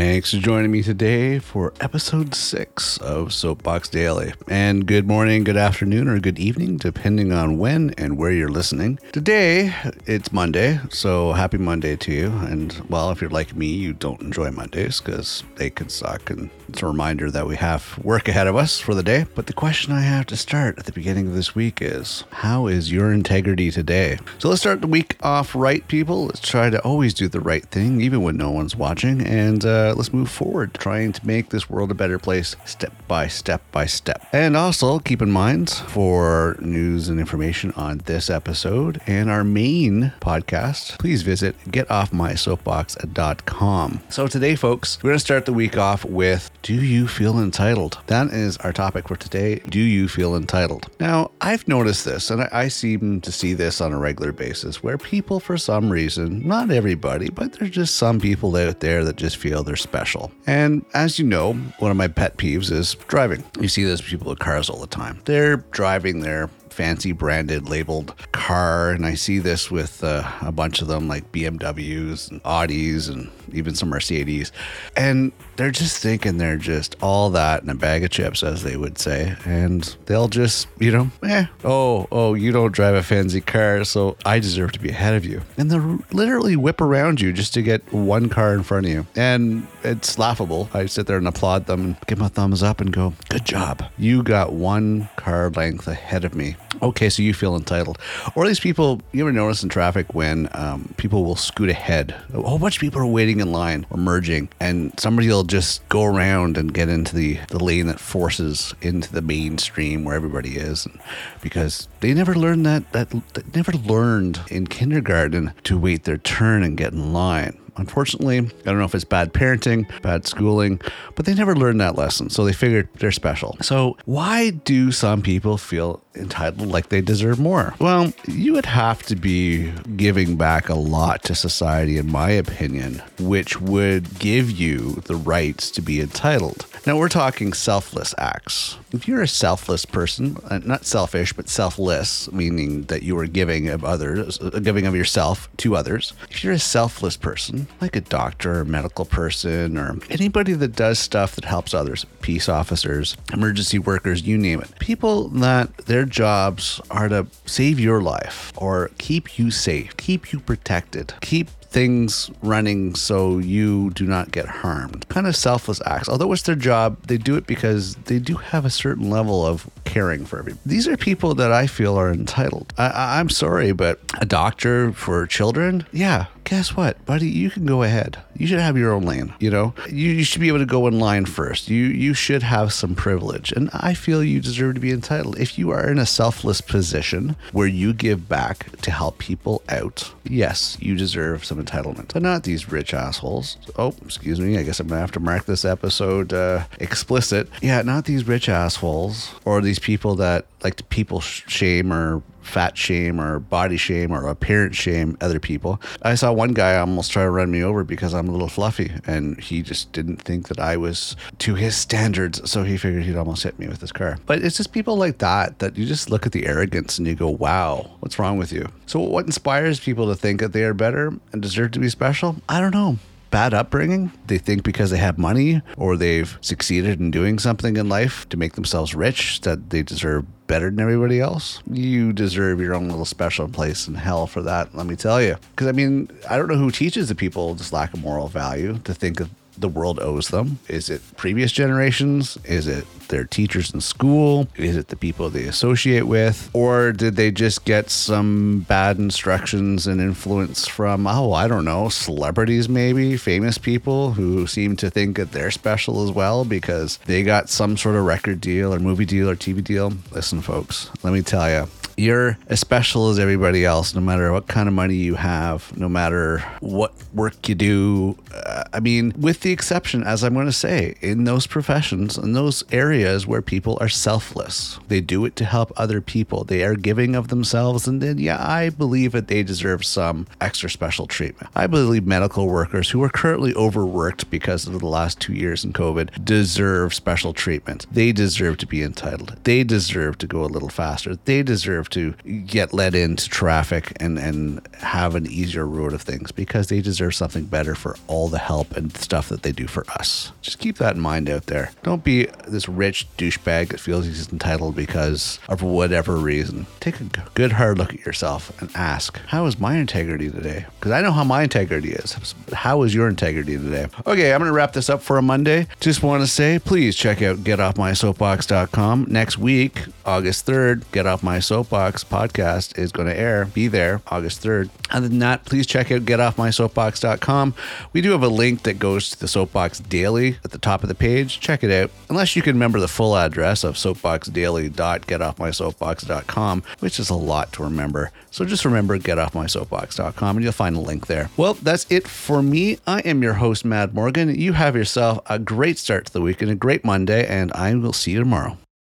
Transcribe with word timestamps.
Thanks 0.00 0.32
for 0.32 0.38
joining 0.38 0.70
me 0.70 0.84
today 0.84 1.40
for 1.40 1.74
episode 1.80 2.32
six 2.32 2.98
of 2.98 3.32
Soapbox 3.32 3.88
Daily. 3.88 4.32
And 4.46 4.86
good 4.86 5.08
morning, 5.08 5.42
good 5.42 5.56
afternoon, 5.56 6.06
or 6.06 6.20
good 6.20 6.38
evening, 6.38 6.76
depending 6.76 7.32
on 7.32 7.58
when 7.58 7.94
and 7.98 8.16
where 8.16 8.30
you're 8.30 8.48
listening. 8.48 9.00
Today, 9.10 9.74
it's 10.06 10.32
Monday, 10.32 10.78
so 10.90 11.32
happy 11.32 11.58
Monday 11.58 11.96
to 11.96 12.12
you. 12.12 12.28
And 12.28 12.80
well, 12.88 13.10
if 13.10 13.20
you're 13.20 13.28
like 13.28 13.56
me, 13.56 13.66
you 13.66 13.92
don't 13.92 14.22
enjoy 14.22 14.52
Mondays 14.52 15.00
because 15.00 15.42
they 15.56 15.68
can 15.68 15.88
suck. 15.88 16.30
And 16.30 16.48
it's 16.68 16.80
a 16.80 16.86
reminder 16.86 17.28
that 17.32 17.48
we 17.48 17.56
have 17.56 17.98
work 18.04 18.28
ahead 18.28 18.46
of 18.46 18.54
us 18.54 18.78
for 18.78 18.94
the 18.94 19.02
day. 19.02 19.26
But 19.34 19.46
the 19.46 19.52
question 19.52 19.92
I 19.92 20.02
have 20.02 20.26
to 20.26 20.36
start 20.36 20.78
at 20.78 20.84
the 20.84 20.92
beginning 20.92 21.26
of 21.26 21.34
this 21.34 21.56
week 21.56 21.82
is 21.82 22.22
how 22.30 22.68
is 22.68 22.92
your 22.92 23.12
integrity 23.12 23.72
today? 23.72 24.18
So 24.38 24.48
let's 24.48 24.60
start 24.60 24.80
the 24.80 24.86
week 24.86 25.16
off 25.22 25.56
right, 25.56 25.86
people. 25.88 26.26
Let's 26.26 26.40
try 26.40 26.70
to 26.70 26.80
always 26.82 27.14
do 27.14 27.26
the 27.26 27.40
right 27.40 27.64
thing, 27.66 28.00
even 28.00 28.22
when 28.22 28.36
no 28.36 28.52
one's 28.52 28.76
watching. 28.76 29.26
And 29.26 29.64
uh, 29.64 29.87
Uh, 29.88 29.94
let's 29.94 30.12
move 30.12 30.30
forward, 30.30 30.74
trying 30.74 31.12
to 31.12 31.26
make 31.26 31.48
this 31.48 31.70
world 31.70 31.90
a 31.90 31.94
better 31.94 32.18
place 32.18 32.54
step 32.66 32.92
by 33.08 33.26
step 33.26 33.62
by 33.72 33.86
step. 33.86 34.22
And 34.34 34.54
also 34.54 34.98
keep 34.98 35.22
in 35.22 35.30
mind 35.30 35.70
for 35.70 36.58
news 36.60 37.08
and 37.08 37.18
information 37.18 37.72
on 37.72 38.02
this 38.04 38.28
episode 38.28 39.00
and 39.06 39.30
our 39.30 39.44
main 39.44 40.12
podcast, 40.20 40.98
please 40.98 41.22
visit 41.22 41.56
getoffmysoapbox.com. 41.68 44.00
So 44.10 44.26
today, 44.26 44.56
folks, 44.56 45.02
we're 45.02 45.08
going 45.08 45.18
to 45.18 45.24
start 45.24 45.46
the 45.46 45.54
week 45.54 45.78
off 45.78 46.04
with 46.04 46.50
Do 46.60 46.74
you 46.74 47.08
feel 47.08 47.38
entitled? 47.38 47.98
That 48.08 48.26
is 48.26 48.58
our 48.58 48.74
topic 48.74 49.08
for 49.08 49.16
today. 49.16 49.60
Do 49.70 49.80
you 49.80 50.06
feel 50.06 50.36
entitled? 50.36 50.90
Now, 51.00 51.30
I've 51.40 51.66
noticed 51.66 52.04
this, 52.04 52.30
and 52.30 52.42
I, 52.42 52.48
I 52.52 52.68
seem 52.68 53.22
to 53.22 53.32
see 53.32 53.54
this 53.54 53.80
on 53.80 53.94
a 53.94 53.98
regular 53.98 54.32
basis 54.32 54.82
where 54.82 54.98
people, 54.98 55.40
for 55.40 55.56
some 55.56 55.88
reason, 55.88 56.46
not 56.46 56.70
everybody, 56.70 57.30
but 57.30 57.54
there's 57.54 57.70
just 57.70 57.96
some 57.96 58.20
people 58.20 58.54
out 58.54 58.80
there 58.80 59.02
that 59.04 59.16
just 59.16 59.38
feel 59.38 59.62
they're 59.62 59.77
special. 59.78 60.30
And 60.46 60.84
as 60.94 61.18
you 61.18 61.24
know, 61.24 61.54
one 61.78 61.90
of 61.90 61.96
my 61.96 62.08
pet 62.08 62.36
peeves 62.36 62.70
is 62.70 62.94
driving. 63.06 63.44
You 63.60 63.68
see 63.68 63.84
those 63.84 64.02
people 64.02 64.28
with 64.28 64.38
cars 64.38 64.68
all 64.68 64.80
the 64.80 64.86
time. 64.86 65.20
They're 65.24 65.56
driving 65.56 66.20
their 66.20 66.50
fancy 66.72 67.12
branded 67.12 67.68
labeled 67.68 68.14
car 68.32 68.90
and 68.90 69.06
i 69.06 69.14
see 69.14 69.38
this 69.38 69.70
with 69.70 70.02
uh, 70.04 70.28
a 70.42 70.52
bunch 70.52 70.80
of 70.80 70.88
them 70.88 71.08
like 71.08 71.30
bmws 71.32 72.30
and 72.30 72.42
audis 72.42 73.08
and 73.08 73.30
even 73.52 73.74
some 73.74 73.88
mercedes. 73.88 74.52
And 74.96 75.32
they're 75.56 75.70
just 75.70 76.02
thinking 76.02 76.38
they're 76.38 76.56
just 76.56 76.96
all 77.00 77.30
that 77.30 77.62
in 77.62 77.70
a 77.70 77.74
bag 77.74 78.04
of 78.04 78.10
chips 78.10 78.42
as 78.42 78.62
they 78.62 78.76
would 78.76 78.98
say. 78.98 79.36
And 79.44 79.82
they'll 80.06 80.28
just 80.28 80.68
you 80.78 80.92
know 80.92 81.10
eh 81.22 81.46
oh 81.64 82.06
oh 82.12 82.34
you 82.34 82.52
don't 82.52 82.72
drive 82.72 82.94
a 82.94 83.02
fancy 83.02 83.40
car 83.40 83.84
so 83.84 84.16
i 84.24 84.38
deserve 84.38 84.72
to 84.72 84.78
be 84.78 84.90
ahead 84.90 85.14
of 85.14 85.24
you. 85.24 85.42
And 85.56 85.70
they'll 85.70 85.98
literally 86.12 86.56
whip 86.56 86.80
around 86.80 87.20
you 87.20 87.32
just 87.32 87.54
to 87.54 87.62
get 87.62 87.92
one 87.92 88.28
car 88.28 88.54
in 88.54 88.62
front 88.62 88.86
of 88.86 88.92
you. 88.92 89.06
And 89.16 89.66
it's 89.82 90.18
laughable. 90.18 90.68
I 90.74 90.86
sit 90.86 91.06
there 91.06 91.18
and 91.18 91.28
applaud 91.28 91.66
them 91.66 91.80
and 91.84 91.96
give 92.06 92.18
them 92.18 92.26
a 92.26 92.30
thumbs 92.30 92.62
up 92.62 92.80
and 92.80 92.92
go 92.92 93.14
good 93.28 93.44
job. 93.44 93.84
You 93.98 94.22
got 94.22 94.52
one 94.52 95.08
car 95.28 95.50
length 95.50 95.86
ahead 95.86 96.24
of 96.24 96.34
me 96.34 96.56
Okay, 96.82 97.08
so 97.08 97.22
you 97.22 97.34
feel 97.34 97.56
entitled. 97.56 97.98
Or 98.34 98.46
these 98.46 98.60
people, 98.60 99.00
you 99.12 99.24
ever 99.24 99.32
notice 99.32 99.62
in 99.62 99.68
traffic 99.68 100.14
when 100.14 100.48
um, 100.52 100.94
people 100.96 101.24
will 101.24 101.36
scoot 101.36 101.68
ahead? 101.68 102.14
A 102.32 102.42
whole 102.42 102.58
bunch 102.58 102.76
of 102.76 102.80
people 102.80 103.00
are 103.00 103.06
waiting 103.06 103.40
in 103.40 103.50
line 103.52 103.86
or 103.90 103.96
merging, 103.96 104.48
and 104.60 104.98
somebody 104.98 105.28
will 105.28 105.44
just 105.44 105.86
go 105.88 106.04
around 106.04 106.56
and 106.56 106.72
get 106.72 106.88
into 106.88 107.16
the, 107.16 107.40
the 107.48 107.62
lane 107.62 107.86
that 107.86 108.00
forces 108.00 108.74
into 108.80 109.12
the 109.12 109.22
mainstream 109.22 110.04
where 110.04 110.14
everybody 110.14 110.56
is. 110.56 110.86
And 110.86 111.00
because 111.40 111.88
they 112.00 112.14
never 112.14 112.34
learned 112.34 112.64
that, 112.66 112.92
that, 112.92 113.10
that 113.34 113.54
never 113.54 113.72
learned 113.72 114.40
in 114.48 114.66
kindergarten 114.66 115.52
to 115.64 115.78
wait 115.78 116.04
their 116.04 116.18
turn 116.18 116.62
and 116.62 116.76
get 116.76 116.92
in 116.92 117.12
line. 117.12 117.58
Unfortunately, 117.78 118.38
I 118.38 118.64
don't 118.64 118.78
know 118.78 118.84
if 118.84 118.94
it's 118.94 119.04
bad 119.04 119.32
parenting, 119.32 119.86
bad 120.02 120.26
schooling, 120.26 120.80
but 121.14 121.26
they 121.26 121.34
never 121.34 121.56
learned 121.56 121.80
that 121.80 121.96
lesson. 121.96 122.28
So 122.30 122.44
they 122.44 122.52
figured 122.52 122.88
they're 122.94 123.12
special. 123.12 123.56
So 123.62 123.96
why 124.04 124.50
do 124.50 124.92
some 124.92 125.22
people 125.22 125.56
feel 125.56 126.02
entitled 126.14 126.68
like 126.68 126.88
they 126.88 127.00
deserve 127.00 127.38
more? 127.38 127.74
Well, 127.78 128.12
you 128.26 128.52
would 128.54 128.66
have 128.66 129.02
to 129.04 129.16
be 129.16 129.70
giving 129.96 130.36
back 130.36 130.68
a 130.68 130.74
lot 130.74 131.22
to 131.24 131.34
society, 131.34 131.96
in 131.96 132.10
my 132.10 132.30
opinion, 132.30 133.02
which 133.20 133.60
would 133.60 134.18
give 134.18 134.50
you 134.50 135.02
the 135.06 135.16
rights 135.16 135.70
to 135.72 135.80
be 135.80 136.00
entitled. 136.00 136.66
Now, 136.86 136.96
we're 136.96 137.08
talking 137.08 137.52
selfless 137.52 138.14
acts. 138.18 138.78
If 138.92 139.06
you're 139.06 139.22
a 139.22 139.28
selfless 139.28 139.84
person, 139.84 140.36
uh, 140.50 140.58
not 140.64 140.86
selfish, 140.86 141.32
but 141.32 141.48
selfless, 141.48 142.30
meaning 142.32 142.82
that 142.84 143.02
you 143.02 143.18
are 143.18 143.26
giving 143.26 143.68
of 143.68 143.84
others, 143.84 144.40
uh, 144.40 144.58
giving 144.60 144.86
of 144.86 144.94
yourself 144.94 145.48
to 145.58 145.76
others. 145.76 146.14
If 146.30 146.42
you're 146.42 146.54
a 146.54 146.58
selfless 146.58 147.16
person, 147.16 147.67
like 147.80 147.96
a 147.96 148.00
doctor 148.00 148.60
or 148.60 148.64
medical 148.64 149.04
person 149.04 149.76
or 149.76 149.98
anybody 150.10 150.52
that 150.52 150.74
does 150.74 150.98
stuff 150.98 151.34
that 151.36 151.44
helps 151.44 151.74
others, 151.74 152.04
peace 152.28 152.46
officers, 152.46 153.16
emergency 153.32 153.78
workers, 153.78 154.20
you 154.20 154.36
name 154.36 154.60
it. 154.60 154.68
People 154.78 155.30
that 155.30 155.74
their 155.86 156.04
jobs 156.04 156.78
are 156.90 157.08
to 157.08 157.26
save 157.46 157.80
your 157.80 158.02
life 158.02 158.52
or 158.54 158.90
keep 158.98 159.38
you 159.38 159.50
safe, 159.50 159.96
keep 159.96 160.30
you 160.30 160.38
protected, 160.38 161.14
keep 161.22 161.48
things 161.70 162.30
running 162.42 162.94
so 162.94 163.38
you 163.38 163.90
do 163.90 164.06
not 164.06 164.30
get 164.30 164.46
harmed. 164.46 165.08
Kind 165.08 165.26
of 165.26 165.36
selfless 165.36 165.80
acts. 165.86 166.08
Although 166.08 166.32
it's 166.32 166.42
their 166.42 166.54
job, 166.54 167.06
they 167.06 167.18
do 167.18 167.36
it 167.36 167.46
because 167.46 167.94
they 168.06 168.18
do 168.18 168.36
have 168.36 168.64
a 168.64 168.70
certain 168.70 169.10
level 169.10 169.46
of 169.46 169.68
caring 169.84 170.24
for 170.24 170.38
everybody. 170.38 170.60
These 170.66 170.88
are 170.88 170.96
people 170.96 171.34
that 171.36 171.52
I 171.52 171.66
feel 171.66 171.98
are 171.98 172.10
entitled. 172.10 172.72
I, 172.78 173.18
I'm 173.18 173.28
sorry, 173.28 173.72
but 173.72 174.00
a 174.18 174.26
doctor 174.26 174.92
for 174.92 175.26
children, 175.26 175.86
yeah, 175.92 176.26
guess 176.44 176.74
what, 176.74 177.04
buddy? 177.04 177.28
You 177.28 177.50
can 177.50 177.66
go 177.66 177.82
ahead. 177.82 178.18
You 178.36 178.46
should 178.46 178.60
have 178.60 178.78
your 178.78 178.92
own 178.92 179.02
lane. 179.02 179.34
You 179.38 179.50
know, 179.50 179.74
you, 179.90 180.10
you 180.12 180.24
should 180.24 180.40
be 180.40 180.48
able 180.48 180.60
to 180.60 180.66
go 180.66 180.86
in 180.86 180.98
line 180.98 181.26
first. 181.26 181.68
You 181.68 181.84
you 181.84 182.14
should 182.18 182.42
have 182.42 182.72
some 182.72 182.94
privilege, 182.94 183.52
and 183.52 183.70
I 183.72 183.94
feel 183.94 184.22
you 184.22 184.40
deserve 184.40 184.74
to 184.74 184.80
be 184.80 184.90
entitled. 184.90 185.38
If 185.38 185.58
you 185.58 185.70
are 185.70 185.88
in 185.88 185.98
a 185.98 186.06
selfless 186.06 186.60
position 186.60 187.36
where 187.52 187.66
you 187.66 187.92
give 187.92 188.28
back 188.28 188.76
to 188.82 188.90
help 188.90 189.18
people 189.18 189.62
out, 189.68 190.12
yes, 190.24 190.76
you 190.80 190.96
deserve 190.96 191.44
some 191.44 191.62
entitlement, 191.64 192.12
but 192.12 192.22
not 192.22 192.42
these 192.42 192.70
rich 192.70 192.92
assholes. 192.92 193.56
Oh, 193.76 193.94
excuse 194.04 194.40
me. 194.40 194.58
I 194.58 194.62
guess 194.62 194.80
I'm 194.80 194.88
gonna 194.88 195.00
have 195.00 195.12
to 195.12 195.20
mark 195.20 195.46
this 195.46 195.64
episode 195.64 196.32
uh, 196.32 196.64
explicit. 196.80 197.48
Yeah, 197.62 197.82
not 197.82 198.04
these 198.04 198.26
rich 198.26 198.48
assholes 198.48 199.30
or 199.44 199.60
these 199.60 199.78
people 199.78 200.16
that 200.16 200.46
like 200.64 200.76
to 200.76 200.84
people 200.84 201.20
shame 201.20 201.92
or 201.92 202.22
fat 202.48 202.76
shame 202.76 203.20
or 203.20 203.38
body 203.38 203.76
shame 203.76 204.10
or 204.10 204.26
appearance 204.26 204.76
shame 204.76 205.16
other 205.20 205.38
people. 205.38 205.80
I 206.02 206.14
saw 206.14 206.32
one 206.32 206.52
guy 206.52 206.76
almost 206.76 207.12
try 207.12 207.22
to 207.22 207.30
run 207.30 207.50
me 207.50 207.62
over 207.62 207.84
because 207.84 208.14
I'm 208.14 208.28
a 208.28 208.32
little 208.32 208.48
fluffy 208.48 208.92
and 209.06 209.38
he 209.40 209.62
just 209.62 209.92
didn't 209.92 210.16
think 210.16 210.48
that 210.48 210.58
I 210.58 210.76
was 210.76 211.16
to 211.38 211.54
his 211.54 211.76
standards. 211.76 212.50
So 212.50 212.64
he 212.64 212.76
figured 212.76 213.04
he'd 213.04 213.16
almost 213.16 213.42
hit 213.42 213.58
me 213.58 213.68
with 213.68 213.80
his 213.80 213.92
car. 213.92 214.18
But 214.26 214.42
it's 214.42 214.56
just 214.56 214.72
people 214.72 214.96
like 214.96 215.18
that 215.18 215.58
that 215.60 215.76
you 215.76 215.86
just 215.86 216.10
look 216.10 216.26
at 216.26 216.32
the 216.32 216.46
arrogance 216.46 216.98
and 216.98 217.06
you 217.06 217.14
go, 217.14 217.28
wow, 217.28 217.90
what's 218.00 218.18
wrong 218.18 218.38
with 218.38 218.52
you? 218.52 218.68
So 218.86 218.98
what 219.00 219.26
inspires 219.26 219.78
people 219.80 220.08
to 220.08 220.14
think 220.14 220.40
that 220.40 220.52
they 220.52 220.64
are 220.64 220.74
better 220.74 221.12
and 221.32 221.42
deserve 221.42 221.72
to 221.72 221.78
be 221.78 221.88
special? 221.88 222.36
I 222.48 222.60
don't 222.60 222.74
know 222.74 222.98
bad 223.30 223.54
upbringing. 223.54 224.12
They 224.26 224.38
think 224.38 224.62
because 224.62 224.90
they 224.90 224.98
have 224.98 225.18
money 225.18 225.62
or 225.76 225.96
they've 225.96 226.38
succeeded 226.40 227.00
in 227.00 227.10
doing 227.10 227.38
something 227.38 227.76
in 227.76 227.88
life 227.88 228.28
to 228.30 228.36
make 228.36 228.54
themselves 228.54 228.94
rich 228.94 229.40
that 229.42 229.70
they 229.70 229.82
deserve 229.82 230.24
better 230.46 230.70
than 230.70 230.80
everybody 230.80 231.20
else. 231.20 231.62
You 231.70 232.12
deserve 232.12 232.60
your 232.60 232.74
own 232.74 232.88
little 232.88 233.04
special 233.04 233.48
place 233.48 233.86
in 233.86 233.94
hell 233.94 234.26
for 234.26 234.42
that, 234.42 234.74
let 234.74 234.86
me 234.86 234.96
tell 234.96 235.20
you. 235.22 235.36
Because 235.50 235.66
I 235.66 235.72
mean, 235.72 236.08
I 236.28 236.36
don't 236.36 236.48
know 236.48 236.56
who 236.56 236.70
teaches 236.70 237.08
the 237.08 237.14
people 237.14 237.54
this 237.54 237.72
lack 237.72 237.92
of 237.94 238.00
moral 238.00 238.28
value 238.28 238.78
to 238.84 238.94
think 238.94 239.20
of 239.20 239.30
the 239.60 239.68
world 239.68 239.98
owes 240.00 240.28
them? 240.28 240.58
Is 240.68 240.90
it 240.90 241.02
previous 241.16 241.52
generations? 241.52 242.38
Is 242.44 242.66
it 242.66 242.86
their 243.08 243.24
teachers 243.24 243.72
in 243.72 243.80
school? 243.80 244.48
Is 244.56 244.76
it 244.76 244.88
the 244.88 244.96
people 244.96 245.30
they 245.30 245.44
associate 245.44 246.06
with? 246.06 246.50
Or 246.52 246.92
did 246.92 247.16
they 247.16 247.30
just 247.30 247.64
get 247.64 247.90
some 247.90 248.66
bad 248.68 248.98
instructions 248.98 249.86
and 249.86 250.00
influence 250.00 250.66
from, 250.66 251.06
oh, 251.06 251.32
I 251.32 251.48
don't 251.48 251.64
know, 251.64 251.88
celebrities 251.88 252.68
maybe, 252.68 253.16
famous 253.16 253.58
people 253.58 254.12
who 254.12 254.46
seem 254.46 254.76
to 254.76 254.90
think 254.90 255.16
that 255.16 255.32
they're 255.32 255.50
special 255.50 256.04
as 256.04 256.10
well 256.10 256.44
because 256.44 256.98
they 257.06 257.22
got 257.22 257.48
some 257.48 257.76
sort 257.76 257.96
of 257.96 258.04
record 258.04 258.40
deal 258.40 258.74
or 258.74 258.78
movie 258.78 259.06
deal 259.06 259.28
or 259.28 259.36
TV 259.36 259.62
deal? 259.62 259.92
Listen, 260.12 260.40
folks, 260.40 260.90
let 261.02 261.12
me 261.12 261.22
tell 261.22 261.48
you, 261.48 261.68
you're 261.98 262.38
as 262.46 262.60
special 262.60 263.10
as 263.10 263.18
everybody 263.18 263.64
else, 263.64 263.94
no 263.94 264.00
matter 264.00 264.32
what 264.32 264.46
kind 264.46 264.68
of 264.68 264.74
money 264.74 264.94
you 264.94 265.16
have, 265.16 265.76
no 265.76 265.88
matter 265.88 266.38
what 266.60 266.94
work 267.12 267.48
you 267.48 267.54
do. 267.56 268.16
Uh, 268.32 268.64
I 268.72 268.80
mean, 268.80 269.12
with 269.18 269.40
the 269.40 269.52
exception, 269.52 270.02
as 270.04 270.22
I'm 270.22 270.34
going 270.34 270.46
to 270.46 270.52
say, 270.52 270.94
in 271.00 271.24
those 271.24 271.46
professions, 271.46 272.18
in 272.18 272.32
those 272.32 272.64
areas 272.72 273.26
where 273.26 273.42
people 273.42 273.78
are 273.80 273.88
selfless, 273.88 274.78
they 274.88 275.00
do 275.00 275.24
it 275.24 275.36
to 275.36 275.44
help 275.44 275.72
other 275.76 276.00
people. 276.00 276.44
They 276.44 276.64
are 276.64 276.74
giving 276.74 277.14
of 277.14 277.28
themselves. 277.28 277.86
And 277.86 278.00
then, 278.00 278.18
yeah, 278.18 278.38
I 278.40 278.70
believe 278.70 279.12
that 279.12 279.28
they 279.28 279.42
deserve 279.42 279.84
some 279.84 280.26
extra 280.40 280.70
special 280.70 281.06
treatment. 281.06 281.50
I 281.54 281.66
believe 281.66 282.06
medical 282.06 282.48
workers 282.48 282.90
who 282.90 283.02
are 283.02 283.08
currently 283.08 283.54
overworked 283.54 284.30
because 284.30 284.66
of 284.66 284.78
the 284.78 284.86
last 284.86 285.20
two 285.20 285.34
years 285.34 285.64
in 285.64 285.72
COVID 285.72 286.24
deserve 286.24 286.94
special 286.94 287.32
treatment. 287.32 287.86
They 287.90 288.12
deserve 288.12 288.58
to 288.58 288.66
be 288.66 288.82
entitled. 288.82 289.36
They 289.44 289.64
deserve 289.64 290.18
to 290.18 290.26
go 290.26 290.44
a 290.44 290.46
little 290.46 290.68
faster. 290.68 291.16
They 291.16 291.42
deserve 291.42 291.88
to 291.90 292.12
get 292.46 292.72
let 292.72 292.94
into 292.94 293.28
traffic 293.28 293.92
and, 294.00 294.18
and 294.18 294.66
have 294.80 295.14
an 295.14 295.26
easier 295.26 295.66
road 295.66 295.92
of 295.92 296.02
things 296.02 296.32
because 296.32 296.68
they 296.68 296.80
deserve 296.80 297.14
something 297.14 297.44
better 297.44 297.74
for 297.74 297.96
all 298.06 298.28
the 298.28 298.38
help 298.38 298.57
and 298.76 298.96
stuff 298.96 299.28
that 299.28 299.42
they 299.42 299.52
do 299.52 299.66
for 299.66 299.84
us. 299.90 300.32
Just 300.42 300.58
keep 300.58 300.78
that 300.78 300.96
in 300.96 301.00
mind 301.00 301.28
out 301.28 301.46
there. 301.46 301.70
Don't 301.82 302.04
be 302.04 302.26
this 302.46 302.68
rich 302.68 303.06
douchebag 303.16 303.68
that 303.68 303.80
feels 303.80 304.06
he's 304.06 304.32
entitled 304.32 304.74
because 304.74 305.38
of 305.48 305.62
whatever 305.62 306.16
reason. 306.16 306.66
Take 306.80 307.00
a 307.00 307.04
good 307.34 307.52
hard 307.52 307.78
look 307.78 307.94
at 307.94 308.04
yourself 308.04 308.50
and 308.60 308.70
ask, 308.74 309.18
how 309.26 309.46
is 309.46 309.58
my 309.58 309.76
integrity 309.76 310.30
today? 310.30 310.66
Because 310.78 310.92
I 310.92 311.02
know 311.02 311.12
how 311.12 311.24
my 311.24 311.42
integrity 311.42 311.92
is. 311.92 312.16
How 312.52 312.82
is 312.82 312.94
your 312.94 313.08
integrity 313.08 313.56
today? 313.56 313.86
Okay, 314.06 314.32
I'm 314.32 314.40
going 314.40 314.48
to 314.48 314.52
wrap 314.52 314.72
this 314.72 314.90
up 314.90 315.02
for 315.02 315.18
a 315.18 315.22
Monday. 315.22 315.66
Just 315.80 316.02
want 316.02 316.22
to 316.22 316.26
say, 316.26 316.58
please 316.58 316.96
check 316.96 317.22
out 317.22 317.38
getoffmysoapbox.com. 317.38 319.06
Next 319.08 319.38
week, 319.38 319.84
August 320.04 320.46
3rd, 320.46 320.84
Get 320.92 321.06
Off 321.06 321.22
My 321.22 321.38
Soapbox 321.38 322.04
podcast 322.04 322.78
is 322.78 322.92
going 322.92 323.08
to 323.08 323.16
air. 323.16 323.44
Be 323.46 323.68
there 323.68 324.02
August 324.08 324.42
3rd. 324.42 324.70
Other 324.90 325.08
than 325.08 325.18
that, 325.18 325.44
please 325.44 325.66
check 325.66 325.90
out 325.92 326.02
getoffmysoapbox.com. 326.02 327.54
We 327.92 328.00
do 328.00 328.12
have 328.12 328.22
a 328.22 328.28
link 328.48 328.62
that 328.62 328.78
goes 328.78 329.10
to 329.10 329.20
the 329.20 329.28
Soapbox 329.28 329.80
Daily 329.80 330.38
at 330.42 330.52
the 330.52 330.58
top 330.58 330.82
of 330.82 330.88
the 330.88 330.94
page. 330.94 331.38
Check 331.38 331.62
it 331.62 331.70
out. 331.70 331.90
Unless 332.08 332.34
you 332.34 332.40
can 332.40 332.54
remember 332.54 332.80
the 332.80 332.88
full 332.88 333.14
address 333.14 333.62
of 333.62 333.74
soapboxdaily.getoffmysoapbox.com, 333.74 336.62
which 336.78 336.98
is 336.98 337.10
a 337.10 337.14
lot 337.14 337.52
to 337.52 337.62
remember. 337.62 338.10
So 338.30 338.46
just 338.46 338.64
remember 338.64 338.98
getoffmysoapbox.com 338.98 340.36
and 340.36 340.42
you'll 340.42 340.52
find 340.52 340.76
a 340.76 340.80
link 340.80 341.08
there. 341.08 341.28
Well, 341.36 341.52
that's 341.54 341.84
it 341.90 342.08
for 342.08 342.42
me. 342.42 342.78
I 342.86 343.00
am 343.00 343.22
your 343.22 343.34
host, 343.34 343.66
Mad 343.66 343.92
Morgan. 343.92 344.34
You 344.34 344.54
have 344.54 344.74
yourself 344.74 345.20
a 345.26 345.38
great 345.38 345.76
start 345.76 346.06
to 346.06 346.12
the 346.12 346.22
week 346.22 346.40
and 346.40 346.50
a 346.50 346.54
great 346.54 346.86
Monday, 346.86 347.26
and 347.26 347.52
I 347.52 347.74
will 347.74 347.92
see 347.92 348.12
you 348.12 348.20
tomorrow. 348.20 348.56